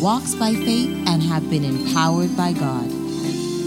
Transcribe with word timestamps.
walks 0.00 0.34
by 0.34 0.52
faith, 0.52 0.90
and 1.06 1.22
have 1.22 1.48
been 1.48 1.64
empowered 1.64 2.36
by 2.36 2.52
God. 2.52 2.90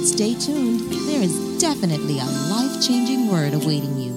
Stay 0.05 0.33
tuned, 0.35 0.81
there 1.07 1.21
is 1.21 1.59
definitely 1.59 2.19
a 2.19 2.25
life 2.25 2.85
changing 2.85 3.27
word 3.27 3.53
awaiting 3.53 3.97
you. 3.97 4.13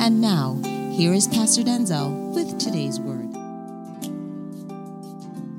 And 0.00 0.20
now, 0.20 0.60
here 0.92 1.12
is 1.12 1.28
Pastor 1.28 1.62
Denczil 1.62 2.34
with 2.34 2.58
today's 2.58 2.98
word. 3.00 3.34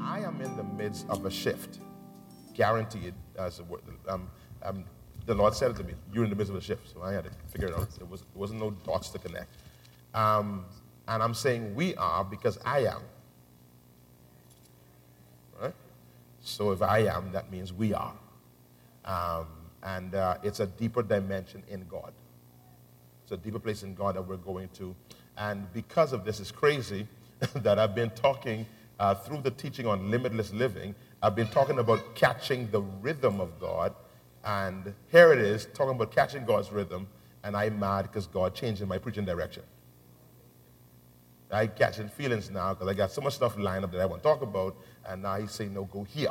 I 0.01 0.19
am 0.19 0.41
in 0.41 0.55
the 0.57 0.63
midst 0.63 1.05
of 1.09 1.25
a 1.25 1.31
shift, 1.31 1.79
guaranteed. 2.53 3.13
As 3.37 3.59
a 3.59 3.63
word, 3.63 3.81
um, 4.07 4.29
um, 4.63 4.83
the 5.25 5.33
Lord 5.33 5.53
said 5.53 5.71
it 5.71 5.77
to 5.77 5.83
me. 5.83 5.93
You're 6.13 6.25
in 6.25 6.29
the 6.29 6.35
midst 6.35 6.51
of 6.51 6.57
a 6.57 6.61
shift, 6.61 6.91
so 6.93 7.01
I 7.01 7.13
had 7.13 7.23
to 7.23 7.31
figure 7.47 7.69
it 7.69 7.73
out. 7.73 7.87
It 7.99 8.09
was 8.09 8.23
wasn't 8.33 8.59
no 8.59 8.71
dots 8.71 9.09
to 9.09 9.19
connect. 9.19 9.55
Um, 10.13 10.65
and 11.07 11.23
I'm 11.23 11.33
saying 11.33 11.73
we 11.75 11.95
are 11.95 12.23
because 12.23 12.57
I 12.65 12.79
am. 12.85 13.01
So 16.49 16.71
if 16.71 16.81
I 16.81 16.99
am, 16.99 17.31
that 17.31 17.51
means 17.51 17.71
we 17.71 17.93
are. 17.93 18.13
Um, 19.05 19.47
and 19.83 20.15
uh, 20.15 20.37
it's 20.43 20.59
a 20.59 20.67
deeper 20.67 21.03
dimension 21.03 21.63
in 21.69 21.85
God. 21.87 22.11
It's 23.23 23.31
a 23.31 23.37
deeper 23.37 23.59
place 23.59 23.83
in 23.83 23.93
God 23.93 24.15
that 24.15 24.23
we're 24.23 24.37
going 24.37 24.69
to. 24.75 24.95
And 25.37 25.71
because 25.73 26.11
of 26.11 26.25
this, 26.25 26.39
it's 26.39 26.51
crazy 26.51 27.07
that 27.55 27.79
I've 27.79 27.95
been 27.95 28.09
talking 28.11 28.65
uh, 28.99 29.15
through 29.15 29.41
the 29.41 29.51
teaching 29.51 29.85
on 29.85 30.11
limitless 30.11 30.51
living. 30.51 30.95
I've 31.21 31.35
been 31.35 31.47
talking 31.47 31.79
about 31.79 32.15
catching 32.15 32.69
the 32.71 32.81
rhythm 32.81 33.39
of 33.39 33.59
God. 33.59 33.93
And 34.43 34.93
here 35.11 35.31
it 35.31 35.39
is, 35.39 35.67
talking 35.73 35.95
about 35.95 36.11
catching 36.11 36.45
God's 36.45 36.71
rhythm. 36.71 37.07
And 37.43 37.55
I'm 37.55 37.79
mad 37.79 38.03
because 38.03 38.27
God 38.27 38.55
changed 38.55 38.85
my 38.85 38.97
preaching 38.97 39.25
direction. 39.25 39.63
I 41.51 41.67
catching 41.67 42.09
feelings 42.09 42.49
now 42.51 42.73
because 42.73 42.87
I 42.87 42.93
got 42.93 43.11
so 43.11 43.21
much 43.21 43.33
stuff 43.33 43.57
lined 43.57 43.83
up 43.83 43.91
that 43.91 44.01
I 44.01 44.05
want 44.05 44.21
to 44.21 44.29
talk 44.29 44.41
about, 44.41 44.75
and 45.07 45.23
now 45.23 45.37
he's 45.37 45.51
saying, 45.51 45.73
no, 45.73 45.85
go 45.85 46.03
here. 46.03 46.29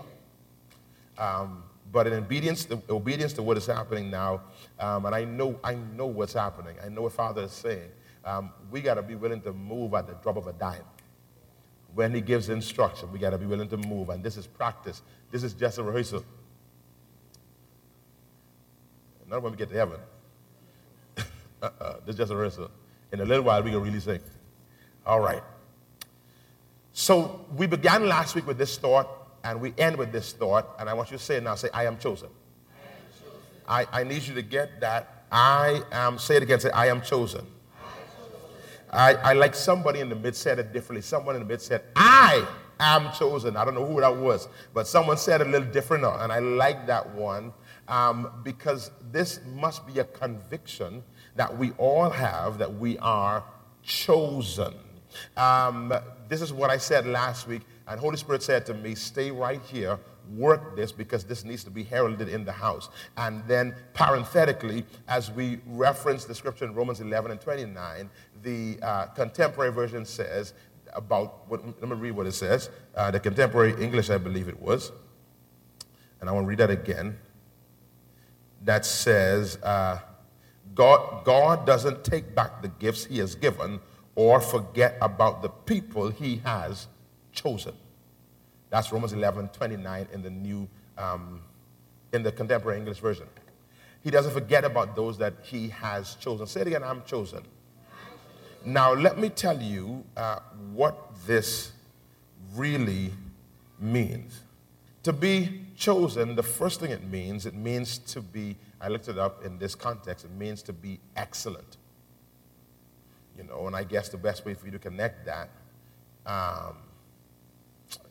Um, 1.17 1.65
but 1.91 2.07
in 2.07 2.13
obedience 2.13 2.65
to, 2.67 2.81
obedience 2.89 3.33
to 3.35 3.43
what 3.43 3.57
is 3.57 3.67
happening 3.67 4.11
now, 4.11 4.43
um, 4.79 5.07
and 5.07 5.15
I 5.15 5.25
know, 5.25 5.59
I 5.65 5.75
know 5.75 6.07
what's 6.07 6.35
happening. 6.35 6.77
I 6.85 6.89
know 6.89 7.03
what 7.03 7.13
Father 7.13 7.43
is 7.43 7.53
saying. 7.53 7.91
Um, 8.25 8.53
we 8.71 8.81
got 8.81 8.95
to 8.95 9.03
be 9.03 9.15
willing 9.15 9.41
to 9.43 9.53
move 9.53 9.95
at 9.95 10.07
the 10.07 10.15
drop 10.15 10.37
of 10.37 10.47
a 10.47 10.53
dime. 10.53 10.85
When 11.95 12.15
he 12.15 12.21
gives 12.21 12.51
instruction, 12.51 13.11
we 13.11 13.19
got 13.19 13.31
to 13.31 13.39
be 13.39 13.47
willing 13.47 13.69
to 13.71 13.77
move. 13.77 14.11
And 14.11 14.23
this 14.23 14.37
is 14.37 14.47
practice. 14.47 15.03
This 15.31 15.43
is 15.43 15.55
just 15.55 15.79
a 15.79 15.83
rehearsal. 15.83 16.25
Not 19.29 19.43
when 19.43 19.53
we 19.53 19.59
get 19.59 19.71
to 19.71 19.77
heaven. 19.77 20.01
uh-uh, 21.63 21.97
this 22.07 22.15
is 22.15 22.17
just 22.17 22.33
a 22.33 22.37
rehearsal. 22.37 22.71
In 23.13 23.21
a 23.21 23.25
little 23.25 23.45
while, 23.45 23.63
we 23.63 23.71
can 23.71 23.83
really 23.83 24.01
sing. 24.01 24.21
All 25.09 25.21
right. 25.21 25.43
So 26.93 27.47
we 27.57 27.67
began 27.67 28.07
last 28.07 28.35
week 28.35 28.47
with 28.47 28.59
this 28.59 28.77
thought, 28.77 29.09
and 29.43 29.59
we 29.59 29.73
end 29.79 29.97
with 29.97 30.13
this 30.13 30.35
thought, 30.35 30.77
and 30.79 30.87
I 30.87 30.93
want 30.93 31.11
you 31.11 31.17
to 31.17 31.23
say 31.23 31.37
it 31.37 31.43
now. 31.43 31.55
Say, 31.55 31.71
I 31.73 31.87
am 31.87 31.97
chosen. 31.97 32.29
I, 33.67 33.87
I, 33.91 34.05
need 34.05 34.23
you 34.23 34.35
to 34.35 34.43
get 34.43 34.81
that. 34.81 35.25
I 35.33 35.83
am, 35.93 36.19
say 36.19 36.37
it 36.37 36.43
again, 36.43 36.61
say, 36.61 36.71
I 36.71 36.89
am 36.89 37.01
chosen. 37.01 37.47
I, 38.91 39.15
I 39.15 39.33
like 39.33 39.55
somebody 39.55 40.01
in 40.01 40.11
the 40.11 40.15
mid 40.15 40.37
said 40.37 40.59
it 40.59 40.73
differently. 40.73 41.03
Someone 41.03 41.37
in 41.37 41.43
the 41.43 41.49
mid 41.49 41.63
said, 41.63 41.85
I 41.97 42.47
am 42.79 43.11
chosen. 43.13 43.57
I 43.57 43.65
don't 43.65 43.75
know 43.75 43.87
who 43.87 44.01
that 44.01 44.15
was, 44.15 44.49
but 44.75 44.87
someone 44.87 45.17
said 45.17 45.41
it 45.41 45.47
a 45.47 45.51
little 45.51 45.71
different, 45.71 46.05
and 46.05 46.33
I 46.33 46.39
like 46.39 46.87
that 46.87 47.15
one 47.15 47.53
um, 47.89 48.31
because 48.43 48.91
this 49.11 49.41
must 49.55 49.87
be 49.87 50.01
a 50.01 50.05
conviction 50.05 51.03
that 51.37 51.57
we 51.57 51.71
all 51.73 52.11
have 52.11 52.59
that 52.59 52.75
we 52.75 52.99
are 52.99 53.45
chosen. 53.83 54.75
Um, 55.37 55.93
this 56.29 56.43
is 56.43 56.53
what 56.53 56.71
I 56.71 56.79
said 56.79 57.07
last 57.07 57.47
week, 57.47 57.63
and 57.87 57.99
Holy 57.99 58.17
Spirit 58.17 58.43
said 58.43 58.67
to 58.67 58.75
me, 58.75 58.95
stay 58.95 59.31
right 59.31 59.61
here, 59.63 59.99
work 60.37 60.77
this 60.77 60.93
because 60.93 61.25
this 61.25 61.45
needs 61.45 61.65
to 61.65 61.71
be 61.71 61.83
heralded 61.83 62.29
in 62.29 62.45
the 62.45 62.53
house. 62.53 62.91
And 63.17 63.43
then 63.47 63.75
parenthetically, 63.95 64.85
as 65.09 65.31
we 65.31 65.61
reference 65.67 66.25
the 66.25 66.35
scripture 66.35 66.67
in 66.67 66.75
Romans 66.75 67.01
11 67.01 67.31
and 67.31 67.41
29, 67.41 68.11
the 68.43 68.79
uh, 68.83 69.07
contemporary 69.07 69.73
version 69.73 70.05
says 70.05 70.53
about, 70.95 71.49
what, 71.49 71.65
let 71.81 71.89
me 71.89 71.97
read 71.97 72.13
what 72.13 72.27
it 72.27 72.33
says. 72.33 72.71
Uh, 72.95 73.11
the 73.11 73.21
contemporary 73.21 73.81
English, 73.83 74.11
I 74.11 74.19
believe 74.19 74.49
it 74.49 74.61
was. 74.61 74.93
And 76.21 76.29
I 76.29 76.33
want 76.33 76.45
to 76.45 76.49
read 76.49 76.59
that 76.59 76.71
again. 76.71 77.17
That 78.65 78.85
says, 78.85 79.57
uh, 79.63 80.01
God, 80.75 81.25
God 81.25 81.67
doesn't 81.67 82.05
take 82.05 82.35
back 82.35 82.61
the 82.61 82.69
gifts 82.69 83.05
he 83.05 83.19
has 83.19 83.35
given 83.35 83.81
or 84.19 84.41
forget 84.41 84.99
about 85.01 85.43
the 85.43 85.49
people 85.49 86.09
he 86.11 86.39
has 86.45 86.89
chosen. 87.31 87.73
That's 88.69 88.91
Romans 88.91 89.13
11, 89.13 89.51
29 89.51 90.09
in 90.13 90.23
the 90.23 90.31
new, 90.31 90.69
um, 90.99 91.41
in 92.13 92.25
the 92.25 92.33
contemporary 92.33 92.79
English 92.79 92.99
version. 92.99 93.29
He 94.03 94.11
doesn't 94.11 94.33
forget 94.33 94.65
about 94.65 94.97
those 94.97 95.19
that 95.19 95.35
he 95.45 95.69
has 95.69 96.17
chosen. 96.17 96.49
Say 96.49 96.63
it 96.63 96.67
again, 96.67 96.83
I'm 96.83 97.05
chosen. 97.05 97.45
Now, 98.65 98.93
let 98.93 99.19
me 99.19 99.29
tell 99.29 99.63
you 99.63 100.03
uh, 100.17 100.41
what 100.73 101.11
this 101.25 101.71
really 102.57 103.13
means. 103.79 104.41
To 105.05 105.13
be 105.13 105.65
chosen, 105.77 106.35
the 106.35 106.43
first 106.43 106.81
thing 106.81 106.91
it 106.91 107.05
means, 107.05 107.47
it 107.47 107.55
means 107.55 107.99
to 107.99 108.21
be, 108.21 108.57
I 108.81 108.89
looked 108.89 109.07
it 109.07 109.17
up 109.17 109.45
in 109.45 109.61
this 109.61 109.77
context, 109.77 110.25
it 110.25 110.33
means 110.33 110.61
to 110.65 110.73
be 110.73 110.99
excellent. 111.15 111.77
You 113.39 113.45
know, 113.45 113.69
and 113.69 113.77
I 113.77 113.85
guess 113.85 114.09
the 114.09 114.19
best 114.19 114.45
way 114.45 114.55
for 114.55 114.67
you 114.67 114.73
to 114.73 114.81
connect 114.81 115.25
that 115.27 115.49
um, 116.27 116.77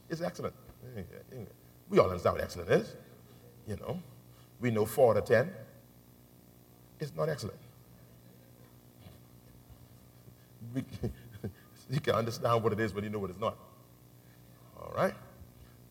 is 0.09 0.21
excellent. 0.21 0.53
We 1.89 1.99
all 1.99 2.09
understand 2.09 2.35
what 2.35 2.43
excellent 2.43 2.69
is. 2.69 2.95
You 3.67 3.75
know, 3.75 4.01
we 4.61 4.71
know 4.71 4.85
four 4.85 5.11
out 5.11 5.17
of 5.17 5.25
ten 5.25 5.51
is 7.01 7.13
not 7.13 7.27
excellent. 7.27 7.59
We, 10.73 10.83
you 11.89 11.99
can 11.99 12.15
understand 12.15 12.63
what 12.63 12.71
it 12.71 12.79
is 12.79 12.93
when 12.93 13.03
you 13.03 13.09
know 13.09 13.19
what 13.19 13.29
it's 13.29 13.39
not. 13.39 13.57
All 14.79 14.93
right? 14.95 15.13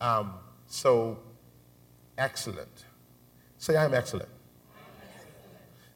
Um, 0.01 0.33
so, 0.65 1.19
excellent. 2.17 2.85
Say, 3.57 3.77
I'm 3.77 3.93
excellent. 3.93 4.29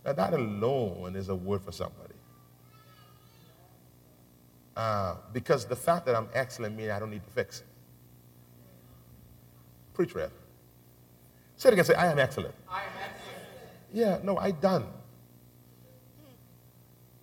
Now, 0.06 0.14
that 0.14 0.34
alone 0.34 1.16
is 1.16 1.30
a 1.30 1.36
word 1.36 1.64
for 1.64 1.72
somebody. 1.72 2.11
Uh, 4.76 5.16
because 5.34 5.66
the 5.66 5.76
fact 5.76 6.06
that 6.06 6.16
I'm 6.16 6.30
excellent 6.34 6.76
means 6.76 6.90
I 6.92 7.00
don't 7.00 7.12
need 7.12 7.24
to 7.24 7.30
fix 7.32 7.60
it. 7.60 7.68
Preach, 9.94 10.16
Rev. 10.16 10.32
Say 11.58 11.70
it 11.70 11.74
again. 11.74 11.86
Say, 11.86 11.94
I 11.94 12.12
am 12.12 12.20
excellent. 12.20 12.56
I 12.70 12.82
am 12.82 12.88
excellent. 12.98 13.38
Yeah, 13.94 14.20
no, 14.24 14.38
I 14.38 14.52
done. 14.52 14.86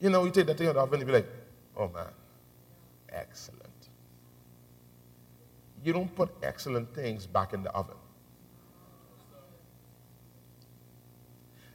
You 0.01 0.11
know, 0.11 0.25
you 0.25 0.31
take 0.31 0.47
that 0.47 0.59
thing 0.59 0.67
out 0.67 0.71
of 0.71 0.77
the 0.77 0.83
oven 0.83 1.01
and 1.01 1.07
be 1.07 1.13
like, 1.13 1.27
oh 1.77 1.89
man, 1.89 2.07
excellent. 3.09 3.65
You 5.83 5.93
don't 5.93 6.15
put 6.15 6.31
excellent 6.43 6.95
things 6.95 7.27
back 7.27 7.53
in 7.53 7.63
the 7.63 7.71
oven. 7.71 7.97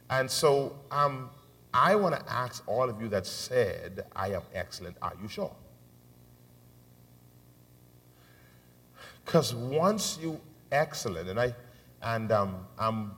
And 0.08 0.30
so 0.30 0.76
um, 0.90 1.30
I 1.72 1.96
want 1.96 2.14
to 2.14 2.32
ask 2.32 2.62
all 2.66 2.88
of 2.88 3.00
you 3.02 3.08
that 3.08 3.26
said, 3.26 4.06
I 4.14 4.28
am 4.28 4.42
excellent, 4.54 4.96
are 5.02 5.14
you 5.20 5.28
sure? 5.28 5.54
Because 9.24 9.54
once 9.54 10.18
you 10.20 10.40
excellent, 10.70 11.28
and 11.28 11.40
I 11.40 11.54
and 12.02 12.30
um, 12.32 12.66
I'm 12.78 13.12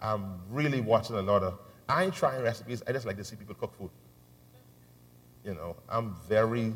I'm 0.00 0.40
really 0.50 0.80
watching 0.80 1.16
a 1.16 1.22
lot 1.22 1.42
of. 1.42 1.58
I 1.88 2.04
ain't 2.04 2.14
trying 2.14 2.42
recipes. 2.42 2.82
I 2.86 2.92
just 2.92 3.06
like 3.06 3.16
to 3.18 3.24
see 3.24 3.36
people 3.36 3.54
cook 3.54 3.76
food. 3.76 3.90
You 5.44 5.54
know, 5.54 5.76
I'm 5.88 6.14
very 6.28 6.72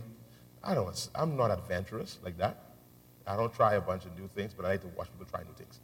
I 0.66 0.74
don't, 0.74 1.08
I'm 1.14 1.36
not 1.36 1.50
adventurous 1.52 2.18
like 2.24 2.36
that. 2.38 2.58
I 3.26 3.36
don't 3.36 3.54
try 3.54 3.74
a 3.74 3.80
bunch 3.80 4.04
of 4.04 4.18
new 4.18 4.28
things, 4.28 4.52
but 4.52 4.66
I 4.66 4.70
like 4.70 4.80
to 4.82 4.88
watch 4.88 5.08
people 5.12 5.26
try 5.26 5.42
new 5.42 5.54
things. 5.54 5.80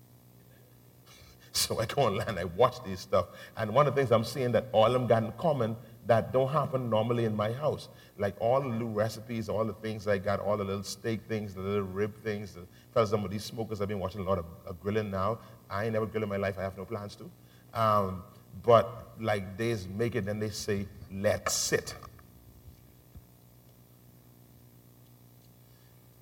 so 1.53 1.81
I 1.81 1.87
go 1.87 2.03
online, 2.03 2.37
I 2.37 2.45
watch 2.45 2.83
these 2.85 3.01
stuff, 3.01 3.27
and 3.57 3.73
one 3.73 3.87
of 3.87 3.95
the 3.95 4.01
things 4.01 4.11
I'm 4.11 4.25
seeing 4.25 4.53
that 4.53 4.67
all 4.73 4.87
of 4.87 4.93
them 4.93 5.07
got 5.07 5.23
in 5.23 5.33
common 5.33 5.77
that 6.07 6.33
don't 6.33 6.51
happen 6.51 6.91
normally 6.91 7.25
in 7.25 7.35
my 7.35 7.53
house. 7.53 7.89
Like 8.19 8.35
all 8.41 8.61
the 8.61 8.69
new 8.69 8.89
recipes, 8.89 9.49
all 9.49 9.65
the 9.65 9.75
things 9.75 10.09
I 10.09 10.19
got, 10.19 10.41
all 10.41 10.57
the 10.57 10.65
little 10.65 10.83
steak 10.83 11.21
things, 11.29 11.55
the 11.55 11.61
little 11.61 11.83
rib 11.83 12.17
things. 12.23 12.57
Because 12.93 13.11
some 13.11 13.25
of 13.25 13.31
these 13.31 13.45
smokers, 13.45 13.81
I've 13.81 13.89
been 13.89 14.01
watching 14.01 14.21
a 14.21 14.25
lot 14.25 14.39
of, 14.39 14.47
of 14.67 14.81
grilling 14.81 15.11
now. 15.11 15.39
I 15.71 15.85
ain't 15.85 15.93
never 15.93 16.07
grilled 16.07 16.25
in 16.25 16.29
my 16.29 16.37
life. 16.37 16.57
I 16.59 16.63
have 16.63 16.77
no 16.77 16.85
plans 16.85 17.17
to. 17.17 17.31
Um, 17.79 18.23
but 18.63 19.15
like 19.21 19.57
they 19.57 19.77
make 19.97 20.15
it 20.15 20.29
and 20.29 20.43
they 20.43 20.51
say, 20.51 20.87
let's 21.11 21.55
sit. 21.55 21.95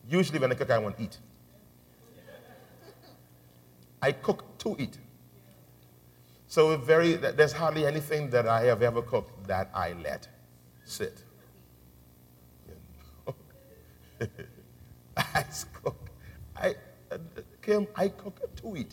Usually 0.09 0.39
when 0.39 0.53
I 0.53 0.55
cook, 0.55 0.71
I 0.71 0.79
want 0.79 0.97
to 0.99 1.05
eat. 1.05 1.19
I 4.03 4.13
cook 4.13 4.59
to 4.59 4.77
eat. 4.79 4.99
So 6.47 6.77
very, 6.77 7.15
there's 7.15 7.53
hardly 7.53 7.87
anything 7.87 8.29
that 8.31 8.49
I 8.49 8.63
have 8.63 8.83
ever 8.83 9.03
cooked 9.03 9.40
that 9.51 9.69
I 9.75 9.95
let 9.95 10.29
sit. 10.85 11.25
I 15.17 15.45
cook. 15.83 16.09
I, 16.57 16.77
uh, 17.11 17.19
Kim, 17.61 17.89
I 17.97 18.09
cook 18.09 18.55
to 18.63 18.77
eat. 18.77 18.93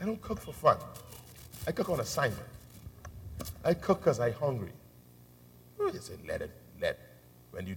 I 0.00 0.06
don't 0.06 0.20
cook 0.22 0.40
for 0.40 0.54
fun. 0.54 0.78
I 1.66 1.72
cook 1.72 1.90
on 1.90 2.00
assignment. 2.00 2.48
I 3.62 3.74
cook 3.74 4.00
because 4.00 4.18
I'm 4.18 4.32
hungry. 4.32 4.72
You 5.78 5.92
say, 6.00 6.14
let 6.26 6.40
it, 6.40 6.52
let. 6.80 6.98
When 7.50 7.66
you, 7.66 7.76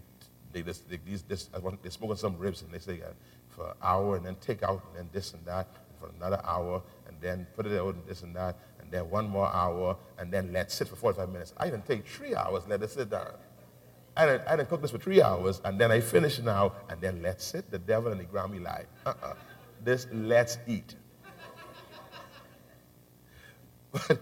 they, 0.54 0.62
this, 0.62 0.78
they, 0.78 1.00
these, 1.06 1.24
this, 1.24 1.50
I 1.54 1.60
want, 1.60 1.84
they're 1.84 1.92
smoking 1.92 2.16
some 2.16 2.38
ribs 2.38 2.62
and 2.62 2.72
they 2.72 2.80
say 2.80 3.02
uh, 3.02 3.08
for 3.50 3.72
an 3.72 3.76
hour 3.84 4.16
and 4.16 4.26
then 4.26 4.38
take 4.40 4.64
out 4.64 4.86
and 4.88 5.00
then 5.00 5.10
this 5.12 5.34
and 5.34 5.46
that 5.46 5.68
for 6.00 6.10
another 6.18 6.42
hour 6.44 6.82
and 7.08 7.18
then 7.22 7.46
put 7.56 7.66
it 7.66 7.80
out 7.80 7.96
and 7.96 8.06
this 8.06 8.24
and 8.24 8.36
that, 8.36 8.58
and 8.80 8.92
then 8.92 9.10
one 9.10 9.28
more 9.28 9.48
hour, 9.48 9.98
and 10.18 10.32
then 10.32 10.52
let 10.54 10.72
sit 10.72 10.88
for 10.88 10.96
45 10.96 11.30
minutes. 11.30 11.54
I 11.58 11.66
didn't 11.66 11.86
take 11.86 12.08
three 12.08 12.36
hours, 12.36 12.64
let 12.68 12.82
it 12.82 12.90
sit 12.90 13.10
down. 13.10 13.34
I 14.16 14.26
didn't, 14.26 14.48
I 14.48 14.56
didn't 14.56 14.70
cook 14.70 14.82
this 14.82 14.92
for 14.92 14.98
three 14.98 15.22
hours, 15.22 15.62
and 15.64 15.80
then 15.80 15.92
I 15.92 16.02
finish 16.02 16.40
now, 16.40 16.74
and 16.90 17.00
then 17.00 17.22
let's 17.22 17.44
sit. 17.46 17.72
The 17.72 17.80
devil 17.80 18.12
and 18.12 18.20
the 18.20 18.26
Grammy 18.26 18.62
lie. 18.62 18.86
Uh-uh. 19.06 19.34
This 19.84 20.08
let's 20.12 20.58
eat. 20.68 20.96
but, 23.92 24.20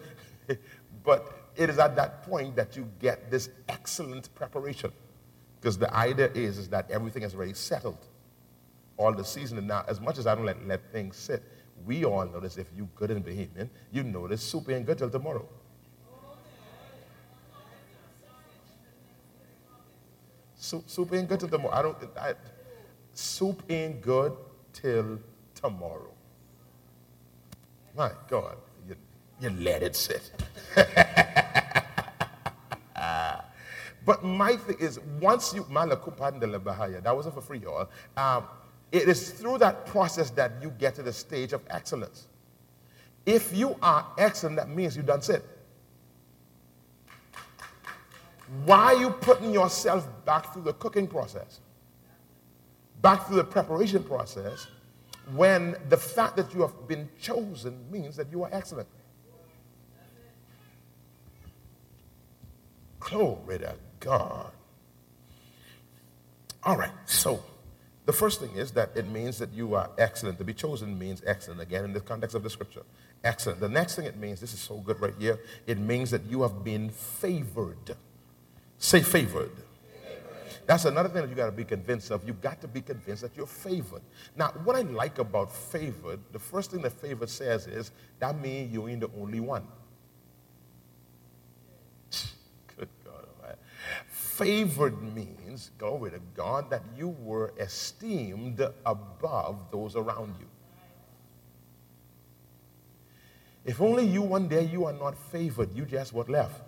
but 1.03 1.49
it 1.55 1.69
is 1.69 1.79
at 1.79 1.95
that 1.95 2.23
point 2.23 2.55
that 2.55 2.75
you 2.75 2.89
get 2.99 3.31
this 3.31 3.49
excellent 3.67 4.33
preparation. 4.35 4.91
Because 5.59 5.77
the 5.77 5.93
idea 5.93 6.29
is, 6.33 6.57
is 6.57 6.69
that 6.69 6.89
everything 6.91 7.23
is 7.23 7.33
already 7.33 7.53
settled. 7.53 8.05
All 8.97 9.13
the 9.13 9.25
seasoning. 9.25 9.67
Now, 9.67 9.83
as 9.87 9.99
much 9.99 10.17
as 10.17 10.27
I 10.27 10.35
don't 10.35 10.45
let, 10.45 10.65
let 10.67 10.91
things 10.91 11.17
sit, 11.17 11.43
we 11.85 12.05
all 12.05 12.25
notice 12.25 12.57
if 12.57 12.67
you 12.75 12.89
good 12.95 13.11
in 13.11 13.21
behaving, 13.21 13.69
you 13.91 14.03
notice 14.03 14.41
soup 14.41 14.69
ain't 14.69 14.85
good 14.85 14.97
till 14.97 15.09
tomorrow. 15.09 15.47
Soup, 20.55 20.83
soup 20.89 21.13
ain't 21.13 21.29
good 21.29 21.39
till 21.39 21.49
tomorrow. 21.49 21.75
I 21.75 21.81
don't. 21.81 21.97
I, 22.19 22.33
soup 23.13 23.63
ain't 23.69 24.01
good 24.01 24.35
till 24.73 25.19
tomorrow. 25.53 26.11
My 27.95 28.11
God, 28.27 28.57
you, 28.87 28.95
you 29.39 29.49
let 29.49 29.81
it 29.81 29.95
sit. 29.95 30.31
but 34.05 34.23
my 34.23 34.55
thing 34.55 34.77
is, 34.79 34.99
once 35.19 35.53
you, 35.53 35.65
that 35.69 37.15
wasn't 37.15 37.33
for 37.33 37.41
free, 37.41 37.59
y'all. 37.59 37.89
Um, 38.15 38.43
it 38.91 39.09
is 39.09 39.31
through 39.31 39.57
that 39.59 39.85
process 39.85 40.29
that 40.31 40.53
you 40.61 40.69
get 40.71 40.95
to 40.95 41.03
the 41.03 41.13
stage 41.13 41.53
of 41.53 41.61
excellence. 41.69 42.27
If 43.25 43.55
you 43.55 43.75
are 43.81 44.05
excellent, 44.17 44.55
that 44.55 44.69
means 44.69 44.95
you've 44.95 45.05
done 45.05 45.21
it. 45.27 45.43
Why 48.63 48.93
are 48.93 48.95
you 48.95 49.09
putting 49.09 49.51
yourself 49.51 50.07
back 50.23 50.53
through 50.53 50.63
the 50.63 50.73
cooking 50.73 51.07
process? 51.07 51.59
Back 53.01 53.27
through 53.27 53.35
the 53.37 53.43
preparation 53.43 54.03
process 54.03 54.67
when 55.35 55.75
the 55.89 55.97
fact 55.97 56.37
that 56.37 56.53
you 56.53 56.61
have 56.61 56.87
been 56.87 57.09
chosen 57.21 57.91
means 57.91 58.15
that 58.15 58.31
you 58.31 58.43
are 58.43 58.49
excellent. 58.53 58.87
Glory 62.99 63.59
to 63.59 63.75
God. 63.99 64.51
All 66.63 66.77
right, 66.77 66.91
so 67.05 67.43
the 68.07 68.13
first 68.13 68.39
thing 68.39 68.51
is 68.55 68.71
that 68.71 68.95
it 68.95 69.05
means 69.09 69.37
that 69.37 69.51
you 69.51 69.75
are 69.75 69.89
excellent. 69.97 70.37
To 70.37 70.45
be 70.45 70.53
chosen 70.53 70.97
means 70.97 71.21
excellent, 71.25 71.59
again, 71.59 71.83
in 71.83 71.91
the 71.91 71.99
context 71.99 72.37
of 72.37 72.41
the 72.41 72.49
scripture. 72.49 72.83
Excellent. 73.21 73.59
The 73.59 73.67
next 73.67 73.95
thing 73.95 74.05
it 74.05 74.15
means, 74.15 74.39
this 74.39 74.53
is 74.53 74.61
so 74.61 74.77
good 74.77 75.01
right 75.01 75.13
here, 75.19 75.37
it 75.67 75.77
means 75.77 76.09
that 76.11 76.23
you 76.23 76.41
have 76.41 76.63
been 76.63 76.89
favored. 76.89 77.97
Say 78.77 79.01
favored. 79.01 79.51
That's 80.65 80.85
another 80.85 81.09
thing 81.09 81.23
that 81.23 81.29
you 81.29 81.35
got 81.35 81.47
to 81.47 81.51
be 81.51 81.65
convinced 81.65 82.09
of. 82.11 82.25
You 82.25 82.31
got 82.31 82.61
to 82.61 82.67
be 82.69 82.79
convinced 82.79 83.23
that 83.23 83.35
you're 83.35 83.45
favored. 83.45 84.03
Now, 84.37 84.53
what 84.63 84.77
I 84.77 84.83
like 84.83 85.19
about 85.19 85.53
favored, 85.53 86.21
the 86.31 86.39
first 86.39 86.71
thing 86.71 86.81
that 86.83 86.93
favored 86.93 87.29
says 87.29 87.67
is 87.67 87.91
that 88.19 88.39
means 88.39 88.71
you 88.71 88.87
ain't 88.87 89.01
the 89.01 89.09
only 89.19 89.41
one. 89.41 89.67
Good 92.77 92.89
God, 93.03 93.25
favored 94.37 95.01
means, 95.15 95.71
glory 95.79 96.11
to 96.11 96.19
God, 96.35 96.69
that 96.69 96.83
you 96.95 97.09
were 97.09 97.53
esteemed 97.59 98.61
above 98.85 99.71
those 99.71 99.95
around 99.95 100.35
you. 100.39 100.45
If 103.65 103.81
only 103.81 104.05
you 104.05 104.21
one 104.21 104.47
day 104.47 104.63
you 104.63 104.85
are 104.85 104.93
not 104.93 105.17
favored, 105.17 105.75
you 105.75 105.85
just 105.85 106.13
what 106.13 106.29
left. 106.29 106.61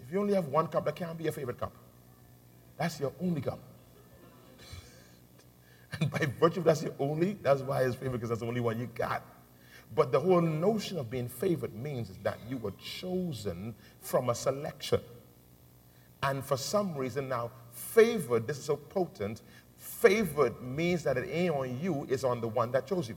If 0.00 0.12
you 0.12 0.20
only 0.20 0.34
have 0.34 0.46
one 0.46 0.68
cup, 0.68 0.84
that 0.84 0.94
can't 0.94 1.18
be 1.18 1.24
your 1.24 1.32
favorite 1.32 1.58
cup. 1.58 1.72
That's 2.78 3.00
your 3.00 3.12
only 3.20 3.40
cup. 3.40 3.58
By 6.10 6.26
virtue 6.40 6.60
of 6.60 6.64
that's 6.64 6.80
the 6.80 6.92
only, 6.98 7.36
that's 7.42 7.62
why 7.62 7.82
it's 7.82 7.94
favored, 7.96 8.12
because 8.12 8.28
that's 8.30 8.40
the 8.40 8.46
only 8.46 8.60
one 8.60 8.78
you 8.78 8.88
got. 8.94 9.22
But 9.94 10.10
the 10.10 10.18
whole 10.20 10.40
notion 10.40 10.98
of 10.98 11.10
being 11.10 11.28
favored 11.28 11.74
means 11.74 12.10
is 12.10 12.16
that 12.18 12.38
you 12.48 12.56
were 12.56 12.72
chosen 12.72 13.74
from 14.00 14.30
a 14.30 14.34
selection. 14.34 15.00
And 16.22 16.44
for 16.44 16.56
some 16.56 16.96
reason 16.96 17.28
now, 17.28 17.50
favored, 17.70 18.46
this 18.46 18.58
is 18.58 18.64
so 18.64 18.76
potent, 18.76 19.42
favored 19.76 20.60
means 20.62 21.04
that 21.04 21.16
it 21.16 21.28
ain't 21.30 21.54
on 21.54 21.78
you, 21.80 22.06
it's 22.10 22.24
on 22.24 22.40
the 22.40 22.48
one 22.48 22.72
that 22.72 22.86
chose 22.86 23.08
you. 23.08 23.16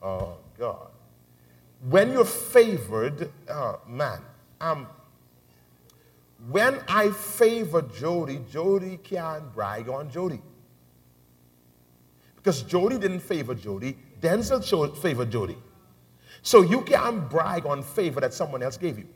Oh, 0.00 0.38
God. 0.58 0.88
When 1.88 2.12
you're 2.12 2.24
favored, 2.24 3.30
oh, 3.50 3.80
man, 3.88 4.20
um, 4.60 4.86
when 6.48 6.80
I 6.88 7.10
favor 7.10 7.82
Jody, 7.82 8.40
Jody 8.50 8.98
can't 8.98 9.52
brag 9.52 9.88
on 9.88 10.10
Jody. 10.10 10.40
Because 12.36 12.62
Jody 12.62 12.98
didn't 12.98 13.20
favor 13.20 13.54
Jody, 13.54 13.96
Denczil 14.20 14.96
favored 14.96 15.30
Jody. 15.30 15.56
So 16.42 16.62
you 16.62 16.82
can't 16.82 17.28
brag 17.28 17.66
on 17.66 17.82
favor 17.82 18.20
that 18.20 18.32
someone 18.32 18.62
else 18.62 18.76
gave 18.76 18.98
you. 18.98 19.08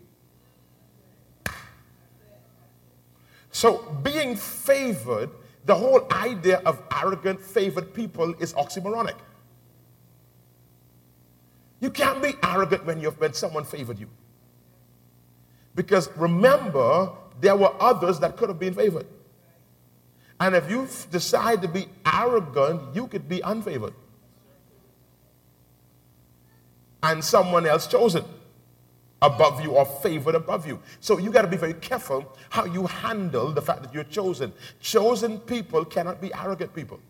So 3.53 3.79
being 4.03 4.37
favored, 4.37 5.31
the 5.65 5.75
whole 5.75 6.07
idea 6.13 6.63
of 6.65 6.83
arrogant, 6.93 7.41
favored 7.41 7.93
people 7.93 8.35
is 8.41 8.53
oxymoronic. 8.55 9.17
You 11.81 11.91
can't 11.91 12.23
be 12.23 12.35
arrogant 12.43 12.85
when, 12.85 13.01
you 13.01 13.11
when 13.11 13.33
someone 13.33 13.65
favored 13.65 13.99
you. 13.99 14.09
Because 15.75 16.09
remember, 16.17 17.11
there 17.41 17.57
were 17.57 17.73
others 17.81 18.19
that 18.21 18.37
could 18.37 18.49
have 18.49 18.59
been 18.59 18.75
favored. 18.75 19.07
And 20.39 20.55
if 20.55 20.71
you 20.71 20.89
decide 21.11 21.63
to 21.63 21.69
be 21.69 21.87
arrogant, 22.05 22.95
you 22.95 23.07
could 23.07 23.29
be 23.29 23.41
unfavored. 23.41 23.93
And 27.03 27.25
someone 27.25 27.67
else 27.67 27.87
chosen 27.87 28.25
above 29.23 29.63
you 29.63 29.73
or 29.73 29.85
favored 29.85 30.35
above 30.35 30.67
you. 30.67 30.81
So 31.01 31.19
you 31.19 31.31
got 31.31 31.43
to 31.43 31.49
be 31.49 31.57
very 31.57 31.75
careful 31.75 32.37
how 32.49 32.65
you 32.65 32.87
handle 32.87 33.53
the 33.53 33.63
fact 33.63 33.83
that 33.83 33.93
you're 33.93 34.05
chosen. 34.05 34.53
Chosen 34.81 35.39
people 35.41 35.85
cannot 35.85 36.21
be 36.21 36.33
arrogant 36.33 36.75
people. 36.75 37.01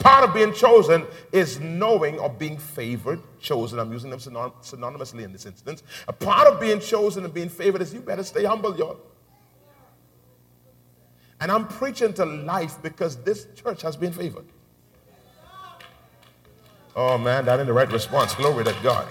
Part 0.00 0.24
of 0.24 0.34
being 0.34 0.54
chosen 0.54 1.06
is 1.30 1.60
knowing 1.60 2.18
or 2.18 2.30
being 2.30 2.56
favored, 2.56 3.20
chosen. 3.38 3.78
I'm 3.78 3.92
using 3.92 4.08
them 4.08 4.18
synonymously 4.18 5.22
in 5.22 5.32
this 5.32 5.44
instance. 5.44 5.82
A 6.08 6.12
part 6.12 6.48
of 6.48 6.58
being 6.58 6.80
chosen 6.80 7.24
and 7.24 7.32
being 7.32 7.50
favored 7.50 7.82
is 7.82 7.92
you 7.92 8.00
better 8.00 8.24
stay 8.24 8.44
humble, 8.44 8.74
y'all. 8.76 8.98
And 11.38 11.52
I'm 11.52 11.68
preaching 11.68 12.14
to 12.14 12.24
life 12.24 12.80
because 12.82 13.22
this 13.22 13.46
church 13.54 13.82
has 13.82 13.94
been 13.94 14.12
favored. 14.12 14.46
Oh 16.96 17.18
man, 17.18 17.44
that 17.44 17.58
ain't 17.58 17.66
the 17.66 17.72
right 17.72 17.90
response. 17.92 18.34
Glory 18.34 18.64
to 18.64 18.76
God. 18.82 19.06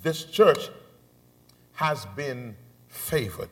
This 0.00 0.24
church 0.24 0.70
has 1.74 2.06
been 2.16 2.56
favored. 2.88 3.48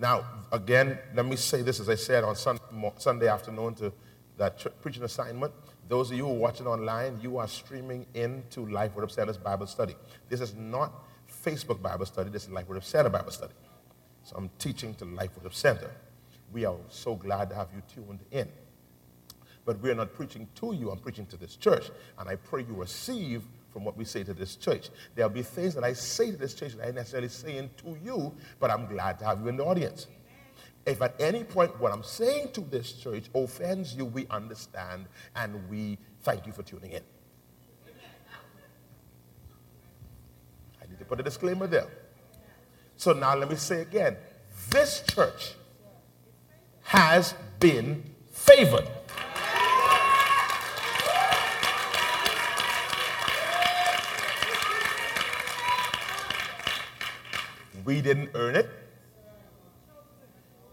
Now, 0.00 0.24
again, 0.52 0.98
let 1.14 1.26
me 1.26 1.34
say 1.36 1.62
this 1.62 1.80
as 1.80 1.88
I 1.88 1.96
said 1.96 2.22
on 2.22 2.36
Sunday 2.36 3.26
afternoon 3.26 3.74
to 3.76 3.92
that 4.36 4.80
preaching 4.80 5.02
assignment. 5.02 5.52
Those 5.88 6.10
of 6.10 6.16
you 6.16 6.24
who 6.24 6.32
are 6.32 6.38
watching 6.38 6.66
online, 6.66 7.18
you 7.20 7.38
are 7.38 7.48
streaming 7.48 8.06
into 8.14 8.66
Life 8.66 8.94
Worship 8.94 9.10
Center's 9.10 9.38
Bible 9.38 9.66
study. 9.66 9.96
This 10.28 10.40
is 10.40 10.54
not 10.54 10.92
Facebook 11.44 11.82
Bible 11.82 12.06
study, 12.06 12.30
this 12.30 12.44
is 12.44 12.50
Life 12.50 12.68
Worship 12.68 12.84
Center 12.84 13.08
Bible 13.08 13.32
study. 13.32 13.54
So 14.22 14.36
I'm 14.36 14.50
teaching 14.58 14.94
to 14.96 15.04
Life 15.04 15.30
Worship 15.36 15.54
Center. 15.54 15.90
We 16.52 16.64
are 16.64 16.76
so 16.88 17.16
glad 17.16 17.50
to 17.50 17.56
have 17.56 17.68
you 17.74 17.82
tuned 17.92 18.20
in. 18.30 18.48
But 19.64 19.80
we 19.80 19.90
are 19.90 19.94
not 19.94 20.14
preaching 20.14 20.46
to 20.56 20.74
you, 20.74 20.90
I'm 20.90 20.98
preaching 20.98 21.26
to 21.26 21.36
this 21.36 21.56
church. 21.56 21.90
And 22.18 22.28
I 22.28 22.36
pray 22.36 22.62
you 22.62 22.74
receive 22.74 23.42
from 23.72 23.84
what 23.84 23.96
we 23.96 24.04
say 24.04 24.24
to 24.24 24.34
this 24.34 24.56
church. 24.56 24.90
There'll 25.14 25.30
be 25.30 25.42
things 25.42 25.74
that 25.74 25.84
I 25.84 25.92
say 25.92 26.30
to 26.30 26.36
this 26.36 26.54
church 26.54 26.74
that 26.76 26.88
I 26.88 26.90
necessarily 26.90 27.28
saying 27.28 27.70
to 27.78 27.96
you, 28.02 28.34
but 28.60 28.70
I'm 28.70 28.86
glad 28.86 29.18
to 29.20 29.24
have 29.24 29.40
you 29.40 29.48
in 29.48 29.56
the 29.56 29.64
audience. 29.64 30.06
If 30.86 31.02
at 31.02 31.20
any 31.20 31.44
point 31.44 31.78
what 31.78 31.92
I'm 31.92 32.02
saying 32.02 32.52
to 32.52 32.62
this 32.62 32.92
church 32.92 33.24
offends 33.34 33.94
you, 33.94 34.06
we 34.06 34.26
understand 34.30 35.06
and 35.36 35.68
we 35.68 35.98
thank 36.22 36.46
you 36.46 36.52
for 36.52 36.62
tuning 36.62 36.92
in. 36.92 37.02
I 40.82 40.86
need 40.88 40.98
to 40.98 41.04
put 41.04 41.20
a 41.20 41.22
disclaimer 41.22 41.66
there. 41.66 41.88
So 42.96 43.12
now 43.12 43.36
let 43.36 43.50
me 43.50 43.56
say 43.56 43.82
again 43.82 44.16
this 44.70 45.02
church 45.06 45.52
has 46.82 47.34
been 47.60 48.02
favored. 48.32 48.88
We 57.88 58.02
didn't 58.02 58.28
earn 58.34 58.54
it. 58.54 58.68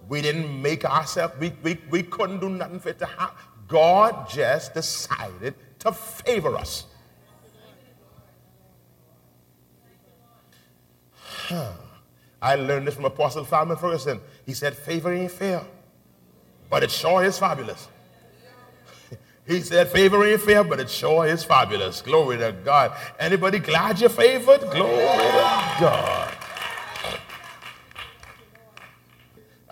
We 0.09 0.21
didn't 0.21 0.61
make 0.61 0.83
ourselves, 0.83 1.33
we, 1.39 1.53
we, 1.63 1.79
we 1.89 2.03
couldn't 2.03 2.41
do 2.41 2.49
nothing 2.49 2.81
for 2.81 2.89
it 2.89 2.99
to 2.99 3.05
happen. 3.05 3.37
God 3.69 4.27
just 4.29 4.73
decided 4.73 5.53
to 5.79 5.93
favor 5.93 6.57
us. 6.57 6.87
I 12.41 12.55
learned 12.55 12.85
this 12.85 12.95
from 12.95 13.05
Apostle 13.05 13.45
Falmouth 13.45 13.79
Ferguson. 13.79 14.19
He 14.45 14.53
said, 14.53 14.75
favor 14.75 15.13
ain't 15.13 15.31
fair, 15.31 15.61
but 16.69 16.83
it 16.83 16.91
sure 16.91 17.23
is 17.23 17.39
fabulous. 17.39 17.87
he 19.47 19.61
said, 19.61 19.87
favor 19.87 20.25
ain't 20.25 20.41
fair, 20.41 20.65
but 20.65 20.81
it 20.81 20.89
sure 20.89 21.25
is 21.25 21.45
fabulous. 21.45 22.01
Glory 22.01 22.39
to 22.39 22.51
God. 22.65 22.91
Anybody 23.17 23.59
glad 23.59 24.01
you're 24.01 24.09
favored? 24.09 24.59
Glory 24.59 24.97
to 24.97 25.77
God. 25.79 26.44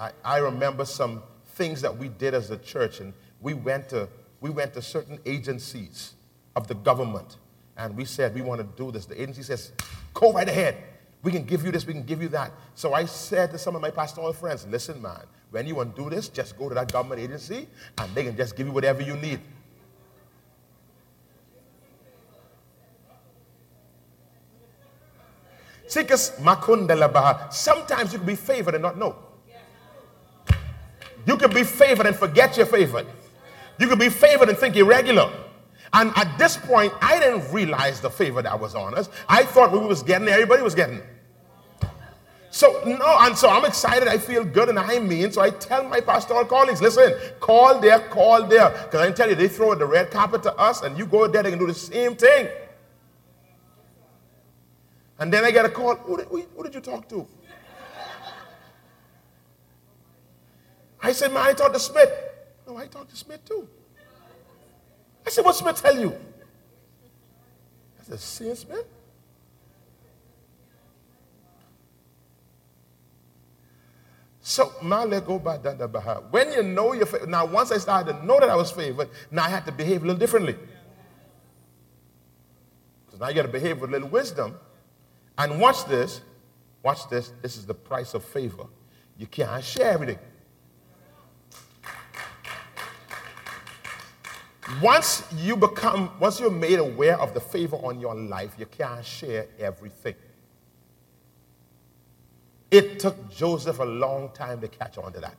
I, 0.03 0.11
I 0.25 0.39
remember 0.39 0.83
some 0.83 1.23
things 1.55 1.79
that 1.81 1.97
we 1.97 2.09
did 2.09 2.33
as 2.33 2.51
a 2.51 2.57
church, 2.57 2.99
and 2.99 3.13
we 3.39 3.53
went 3.53 3.87
to 3.89 4.09
we 4.41 4.49
went 4.49 4.73
to 4.73 4.81
certain 4.81 5.19
agencies 5.25 6.15
of 6.57 6.67
the 6.67 6.75
government, 6.75 7.37
and 7.77 7.95
we 7.95 8.03
said 8.03 8.35
we 8.35 8.41
want 8.41 8.59
to 8.59 8.67
do 8.83 8.91
this. 8.91 9.05
The 9.05 9.21
agency 9.21 9.43
says, 9.43 9.71
"Go 10.13 10.33
right 10.33 10.49
ahead. 10.49 10.75
We 11.21 11.31
can 11.31 11.45
give 11.45 11.63
you 11.63 11.71
this. 11.71 11.87
We 11.87 11.93
can 11.93 12.03
give 12.03 12.21
you 12.21 12.27
that." 12.29 12.51
So 12.75 12.93
I 12.93 13.05
said 13.05 13.51
to 13.51 13.57
some 13.57 13.77
of 13.77 13.81
my 13.81 13.91
pastoral 13.91 14.33
friends, 14.33 14.67
"Listen, 14.67 15.01
man, 15.01 15.21
when 15.51 15.65
you 15.65 15.75
want 15.75 15.95
to 15.95 16.03
do 16.03 16.09
this, 16.09 16.27
just 16.27 16.57
go 16.57 16.67
to 16.67 16.75
that 16.75 16.91
government 16.91 17.21
agency, 17.21 17.69
and 17.97 18.13
they 18.13 18.25
can 18.25 18.35
just 18.35 18.57
give 18.57 18.67
you 18.67 18.73
whatever 18.73 19.01
you 19.01 19.15
need." 19.15 19.39
Sometimes 25.87 26.33
you 28.11 28.19
can 28.19 28.27
be 28.27 28.35
favored 28.35 28.73
and 28.73 28.81
not 28.81 28.97
know. 28.97 29.15
You 31.25 31.37
can 31.37 31.53
be 31.53 31.63
favored 31.63 32.05
and 32.05 32.15
forget 32.15 32.57
you're 32.57 32.65
favored. 32.65 33.07
You 33.79 33.87
can 33.87 33.99
be 33.99 34.09
favored 34.09 34.49
and 34.49 34.57
think 34.57 34.75
you're 34.75 34.85
regular. 34.85 35.31
And 35.93 36.11
at 36.15 36.37
this 36.37 36.57
point, 36.57 36.91
I 37.01 37.19
didn't 37.19 37.51
realize 37.53 38.01
the 38.01 38.09
favor 38.09 38.41
that 38.41 38.59
was 38.59 38.75
on 38.75 38.95
us. 38.95 39.09
I 39.29 39.43
thought 39.43 39.71
we 39.71 39.79
was 39.79 40.01
getting, 40.01 40.27
everybody 40.27 40.63
was 40.63 40.75
getting. 40.75 41.01
So 42.49 42.83
no, 42.85 43.17
and 43.21 43.35
so 43.35 43.49
I'm 43.49 43.65
excited. 43.65 44.07
I 44.07 44.19
feel 44.19 44.43
good, 44.43 44.69
and 44.69 44.77
I 44.77 44.99
mean. 44.99 45.31
So 45.31 45.41
I 45.41 45.49
tell 45.49 45.83
my 45.85 45.99
pastoral 45.99 46.45
colleagues, 46.45 46.83
listen, 46.83 47.11
call 47.39 47.79
there, 47.79 47.99
call 47.99 48.45
there, 48.45 48.69
because 48.69 49.01
I 49.01 49.11
tell 49.11 49.27
you, 49.27 49.33
they 49.33 49.47
throw 49.47 49.73
the 49.73 49.87
red 49.87 50.11
carpet 50.11 50.43
to 50.43 50.55
us, 50.55 50.83
and 50.83 50.95
you 50.95 51.07
go 51.07 51.27
there, 51.27 51.41
they 51.41 51.49
can 51.49 51.57
do 51.57 51.65
the 51.65 51.73
same 51.73 52.15
thing. 52.15 52.47
And 55.17 55.33
then 55.33 55.43
I 55.43 55.49
get 55.49 55.65
a 55.65 55.69
call. 55.69 55.95
Who 55.95 56.17
did, 56.17 56.27
who 56.27 56.63
did 56.63 56.75
you 56.75 56.81
talk 56.81 57.09
to? 57.09 57.25
I 61.03 61.11
said, 61.11 61.33
man, 61.33 61.45
I 61.45 61.53
talked 61.53 61.73
to 61.73 61.79
Smith. 61.79 62.09
No, 62.65 62.77
I 62.77 62.87
talked 62.87 63.09
to 63.09 63.15
Smith 63.17 63.43
too. 63.43 63.67
I 65.27 65.29
said, 65.29 65.43
what 65.43 65.55
Smith 65.55 65.81
tell 65.81 65.99
you? 65.99 66.15
I 67.99 68.03
said, 68.05 68.19
see 68.19 68.55
Smith? 68.55 68.85
So 74.45 74.71
now 74.83 75.05
let 75.05 75.25
go 75.25 75.39
by 75.39 75.57
that 75.57 75.91
Baha. 75.91 76.23
When 76.29 76.51
you 76.51 76.63
know 76.63 76.93
your 76.93 77.05
favor, 77.05 77.27
now 77.27 77.45
once 77.45 77.71
I 77.71 77.77
started 77.77 78.13
to 78.13 78.25
know 78.25 78.39
that 78.39 78.49
I 78.49 78.55
was 78.55 78.71
favored, 78.71 79.09
now 79.31 79.43
I 79.43 79.49
had 79.49 79.65
to 79.65 79.71
behave 79.71 80.03
a 80.03 80.05
little 80.05 80.19
differently. 80.19 80.55
Because 83.05 83.19
now 83.19 83.27
you 83.29 83.35
got 83.35 83.43
to 83.43 83.47
behave 83.47 83.79
with 83.79 83.89
a 83.89 83.93
little 83.93 84.09
wisdom. 84.09 84.55
And 85.37 85.59
watch 85.59 85.85
this. 85.85 86.21
Watch 86.81 87.09
this. 87.09 87.31
This 87.41 87.57
is 87.57 87.65
the 87.65 87.73
price 87.73 88.13
of 88.13 88.23
favor. 88.23 88.65
You 89.17 89.27
can't 89.27 89.63
share 89.63 89.91
everything. 89.91 90.19
Once 94.81 95.23
you 95.37 95.55
become, 95.57 96.11
once 96.19 96.39
you're 96.39 96.49
made 96.49 96.79
aware 96.79 97.19
of 97.19 97.33
the 97.33 97.39
favor 97.39 97.75
on 97.77 97.99
your 97.99 98.15
life, 98.15 98.55
you 98.57 98.65
can't 98.65 99.05
share 99.05 99.47
everything. 99.59 100.15
It 102.71 102.99
took 102.99 103.29
Joseph 103.29 103.79
a 103.79 103.85
long 103.85 104.29
time 104.33 104.61
to 104.61 104.67
catch 104.67 104.97
on 104.97 105.13
to 105.13 105.19
that. 105.19 105.35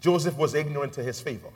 Joseph 0.00 0.36
was 0.36 0.54
ignorant 0.54 0.92
to 0.92 1.02
his 1.02 1.20
favor. 1.20 1.48